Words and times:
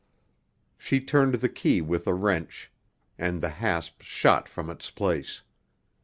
She 0.79 0.99
turned 0.99 1.35
the 1.35 1.47
key 1.47 1.79
with 1.79 2.07
a 2.07 2.15
wrench, 2.15 2.71
and 3.19 3.39
the 3.39 3.49
hasp 3.49 4.01
shot 4.01 4.49
from 4.49 4.71
its 4.71 4.89
place. 4.89 5.43